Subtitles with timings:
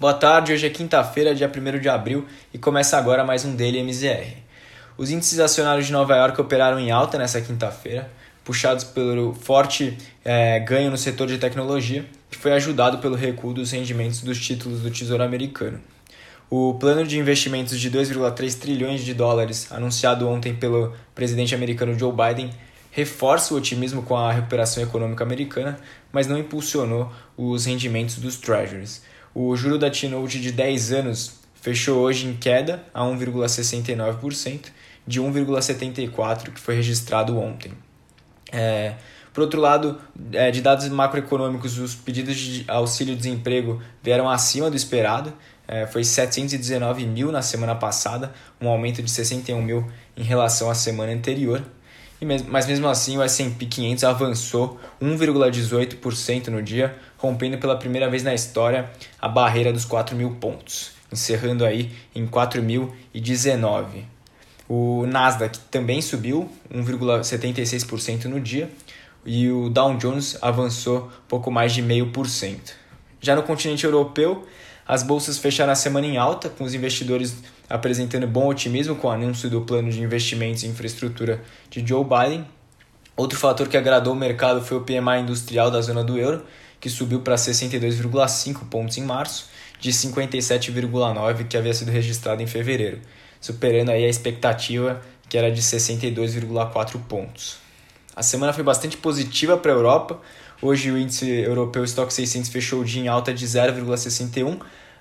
[0.00, 3.80] Boa tarde, hoje é quinta-feira, dia 1 de abril e começa agora mais um Daily
[3.80, 4.32] MZR.
[4.96, 8.08] Os índices acionários de Nova York operaram em alta nessa quinta-feira,
[8.44, 13.72] puxados pelo forte é, ganho no setor de tecnologia, que foi ajudado pelo recuo dos
[13.72, 15.80] rendimentos dos títulos do Tesouro Americano.
[16.48, 22.12] O plano de investimentos de 2,3 trilhões de dólares, anunciado ontem pelo presidente americano Joe
[22.12, 22.50] Biden,
[22.92, 25.76] reforça o otimismo com a recuperação econômica americana,
[26.12, 29.02] mas não impulsionou os rendimentos dos treasuries.
[29.40, 34.62] O juro da T-Note de 10 anos fechou hoje em queda a 1,69%,
[35.06, 37.70] de 1,74% que foi registrado ontem.
[38.50, 38.96] É,
[39.32, 39.96] por outro lado,
[40.32, 45.32] é, de dados macroeconômicos, os pedidos de auxílio-desemprego vieram acima do esperado,
[45.68, 50.74] é, foi 719 mil na semana passada, um aumento de 61 mil em relação à
[50.74, 51.62] semana anterior.
[52.20, 58.24] Mesmo, mas mesmo assim, o S&P 500 avançou 1,18% no dia, rompendo pela primeira vez
[58.24, 64.04] na história a barreira dos 4 mil pontos, encerrando aí em 4.019.
[64.68, 68.68] O Nasdaq também subiu 1,76% no dia
[69.24, 72.72] e o Dow Jones avançou pouco mais de 0,5%.
[73.20, 74.46] Já no continente europeu,
[74.86, 77.36] as bolsas fecharam a semana em alta, com os investidores
[77.68, 82.46] apresentando bom otimismo com o anúncio do plano de investimentos em infraestrutura de Joe Biden.
[83.16, 86.44] Outro fator que agradou o mercado foi o PMI industrial da zona do euro,
[86.80, 89.48] que subiu para 62,5 pontos em março,
[89.80, 93.00] de 57,9 que havia sido registrado em fevereiro,
[93.40, 97.58] superando aí a expectativa que era de 62,4 pontos.
[98.16, 100.20] A semana foi bastante positiva para a Europa.
[100.60, 104.58] Hoje o índice europeu Stock 600 fechou o dia em alta de 0,61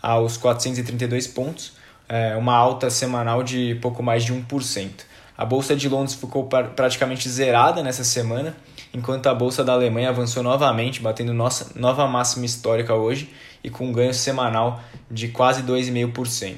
[0.00, 1.72] aos 432 pontos,
[2.10, 4.90] é, uma alta semanal de pouco mais de 1%.
[5.38, 8.54] A Bolsa de Londres ficou praticamente zerada nessa semana,
[8.92, 13.86] enquanto a Bolsa da Alemanha avançou novamente, batendo nossa, nova máxima histórica hoje e com
[13.86, 16.56] um ganho semanal de quase 2,5%.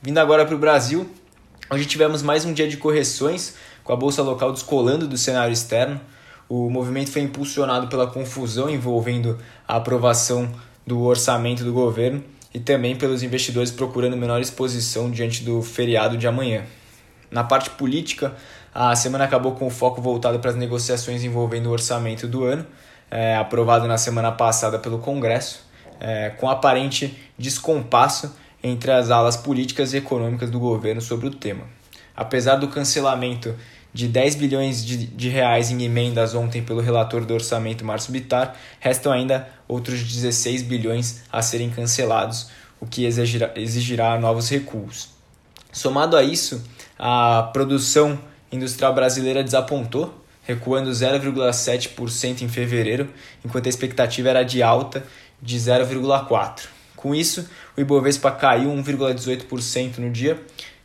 [0.00, 1.08] Vindo agora para o Brasil,
[1.70, 6.00] hoje tivemos mais um dia de correções, com a Bolsa local descolando do cenário externo.
[6.48, 9.38] O movimento foi impulsionado pela confusão envolvendo
[9.68, 10.50] a aprovação
[10.86, 12.24] do orçamento do governo
[12.54, 16.64] e também pelos investidores procurando menor exposição diante do feriado de amanhã.
[17.30, 18.34] Na parte política,
[18.74, 22.66] a semana acabou com o foco voltado para as negociações envolvendo o orçamento do ano,
[23.10, 25.64] é, aprovado na semana passada pelo Congresso,
[25.98, 31.64] é, com aparente descompasso entre as alas políticas e econômicas do governo sobre o tema.
[32.14, 33.54] Apesar do cancelamento
[33.96, 38.54] de 10 bilhões de, de reais em emendas ontem pelo relator do orçamento Márcio Bitar,
[38.78, 45.08] restam ainda outros 16 bilhões a serem cancelados, o que exigirá, exigirá novos recuos.
[45.72, 46.62] Somado a isso,
[46.98, 48.18] a produção
[48.52, 53.08] industrial brasileira desapontou, recuando 0,7% em fevereiro,
[53.42, 55.06] enquanto a expectativa era de alta
[55.40, 56.66] de 0,4%.
[56.94, 60.38] Com isso, o Ibovespa caiu 1,18% no dia,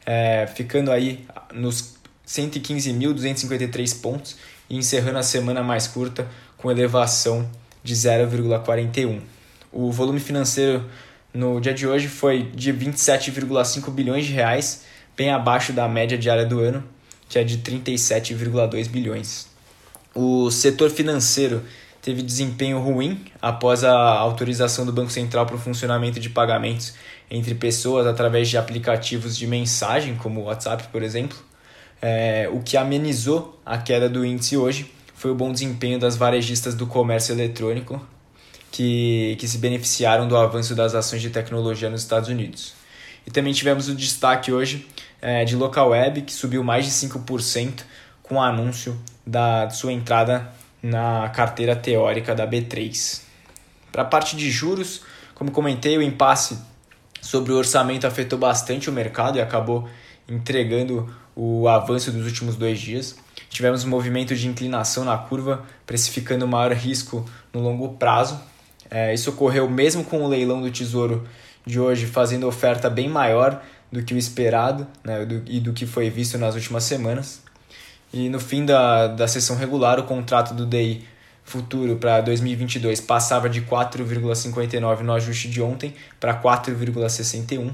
[0.06, 4.38] é, ficando aí nos 115.253 pontos
[4.70, 6.28] e encerrando a semana mais curta
[6.58, 7.50] com elevação
[7.84, 9.20] de 0,41.
[9.72, 10.86] O volume financeiro
[11.34, 14.84] no dia de hoje foi de 27,5 bilhões de reais,
[15.16, 16.84] bem abaixo da média diária do ano,
[17.30, 19.48] que é de 37,2 bilhões.
[20.14, 21.64] O setor financeiro
[22.02, 26.94] teve desempenho ruim após a autorização do Banco Central para o funcionamento de pagamentos
[27.30, 31.38] entre pessoas através de aplicativos de mensagem, como o WhatsApp, por exemplo.
[32.02, 36.74] É, o que amenizou a queda do índice hoje foi o bom desempenho das varejistas
[36.74, 38.02] do comércio eletrônico,
[38.72, 42.74] que, que se beneficiaram do avanço das ações de tecnologia nos Estados Unidos.
[43.28, 44.88] E também tivemos o destaque hoje
[45.22, 47.84] é, de Local Web, que subiu mais de 5%
[48.24, 50.52] com o anúncio da sua entrada
[50.82, 53.22] na carteira teórica da B3.
[53.92, 55.02] Para a parte de juros,
[55.36, 56.58] como comentei, o impasse
[57.22, 59.88] sobre o orçamento afetou bastante o mercado e acabou
[60.28, 63.16] entregando o avanço dos últimos dois dias.
[63.50, 68.40] Tivemos um movimento de inclinação na curva, precificando maior risco no longo prazo.
[68.90, 71.28] É, isso ocorreu mesmo com o leilão do Tesouro
[71.66, 73.62] de hoje fazendo oferta bem maior
[73.92, 77.42] do que o esperado né, do, e do que foi visto nas últimas semanas.
[78.14, 81.06] E no fim da, da sessão regular, o contrato do DI
[81.44, 87.72] futuro para 2022 passava de 4,59 no ajuste de ontem para 4,61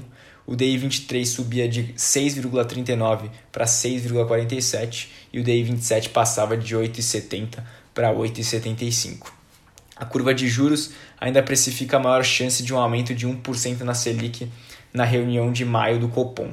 [0.48, 7.62] o DI 23 subia de 6,39 para 6,47 e o DI 27 passava de 8,70
[7.94, 9.26] para 8,75.
[9.94, 13.92] A curva de juros ainda precifica a maior chance de um aumento de 1% na
[13.92, 14.50] Selic
[14.90, 16.50] na reunião de maio do Copom.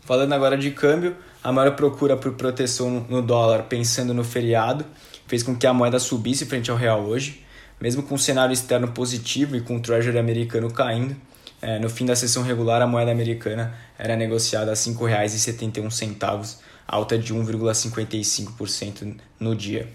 [0.00, 1.14] Falando agora de câmbio,
[1.44, 4.86] a maior procura por proteção no dólar pensando no feriado
[5.26, 7.44] fez com que a moeda subisse frente ao real hoje,
[7.78, 11.14] mesmo com o cenário externo positivo e com o Treasury americano caindo
[11.62, 17.18] é, no fim da sessão regular, a moeda americana era negociada a R$ 5,71, alta
[17.18, 19.88] de 1,55% no dia.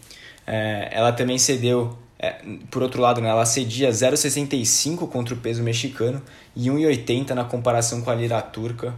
[0.45, 2.35] É, ela também cedeu, é,
[2.69, 6.21] por outro lado, né, ela cedia 0,65 contra o peso mexicano
[6.55, 8.93] e 1,80 na comparação com a lira turca,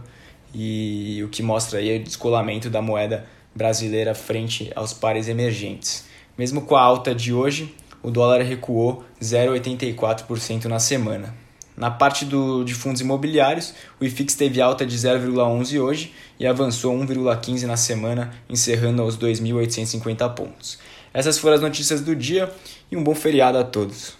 [0.54, 6.06] e o que mostra aí o descolamento da moeda brasileira frente aos pares emergentes.
[6.36, 11.34] Mesmo com a alta de hoje, o dólar recuou 0,84% na semana.
[11.78, 16.92] Na parte do, de fundos imobiliários, o IFIX teve alta de 0,11 hoje e avançou
[16.92, 20.76] 1,15 na semana, encerrando aos 2.850 pontos.
[21.14, 22.52] Essas foram as notícias do dia
[22.90, 24.17] e um bom feriado a todos.